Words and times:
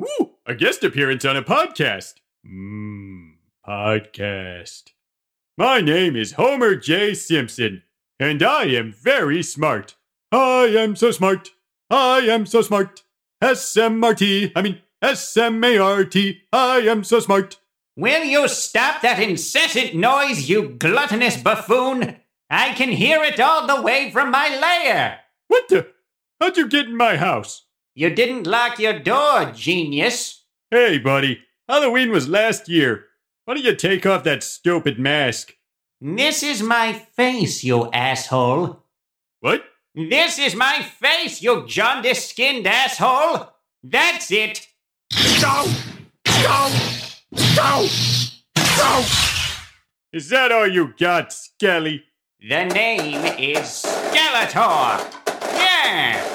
Woo! 0.00 0.30
A 0.46 0.54
guest 0.54 0.82
appearance 0.82 1.26
on 1.26 1.36
a 1.36 1.42
podcast. 1.42 2.14
Mmm, 2.46 3.32
podcast. 3.68 4.92
My 5.58 5.82
name 5.82 6.16
is 6.16 6.32
Homer 6.32 6.74
J. 6.74 7.12
Simpson, 7.12 7.82
and 8.18 8.42
I 8.42 8.64
am 8.64 8.94
very 8.94 9.42
smart. 9.42 9.96
I 10.32 10.72
am 10.74 10.96
so 10.96 11.10
smart. 11.10 11.50
I 11.90 12.20
am 12.20 12.46
so 12.46 12.62
smart. 12.62 13.02
S 13.42 13.76
M 13.76 14.02
R 14.02 14.14
T. 14.14 14.50
I 14.56 14.62
mean, 14.62 14.80
S 15.02 15.36
M 15.36 15.62
A 15.62 15.76
R 15.76 16.06
T. 16.06 16.40
I 16.50 16.78
am 16.78 17.04
so 17.04 17.20
smart. 17.20 17.58
Will 17.94 18.24
you 18.24 18.48
stop 18.48 19.02
that 19.02 19.18
incessant 19.18 19.94
noise, 19.94 20.48
you 20.48 20.70
gluttonous 20.70 21.36
buffoon? 21.36 22.16
I 22.48 22.72
can 22.72 22.88
hear 22.88 23.22
it 23.22 23.38
all 23.38 23.66
the 23.66 23.82
way 23.82 24.10
from 24.10 24.30
my 24.30 24.48
lair. 24.48 25.20
What 25.48 25.68
the? 25.68 25.88
How'd 26.40 26.56
you 26.56 26.68
get 26.68 26.86
in 26.86 26.96
my 26.96 27.18
house? 27.18 27.66
You 28.00 28.08
didn't 28.08 28.46
lock 28.46 28.78
your 28.78 28.98
door, 28.98 29.52
genius. 29.54 30.46
Hey, 30.70 30.96
buddy. 30.96 31.40
Halloween 31.68 32.10
was 32.10 32.30
last 32.30 32.66
year. 32.66 33.04
Why 33.44 33.52
don't 33.52 33.62
you 33.62 33.76
take 33.76 34.06
off 34.06 34.24
that 34.24 34.42
stupid 34.42 34.98
mask? 34.98 35.52
This 36.00 36.42
is 36.42 36.62
my 36.62 36.94
face, 36.94 37.62
you 37.62 37.90
asshole. 37.92 38.82
What? 39.40 39.64
This 39.94 40.38
is 40.38 40.54
my 40.54 40.80
face, 40.80 41.42
you 41.42 41.66
jaundice 41.66 42.30
skinned 42.30 42.66
asshole. 42.66 43.52
That's 43.82 44.30
it. 44.30 44.66
Go! 45.42 45.66
Go! 46.24 46.70
Go! 47.54 47.86
Go! 48.78 49.04
Is 50.14 50.30
that 50.30 50.50
all 50.50 50.66
you 50.66 50.94
got, 50.98 51.34
Skelly? 51.34 52.04
The 52.40 52.64
name 52.64 53.26
is 53.38 53.84
Skeletor. 53.84 55.04
Yeah. 55.52 56.29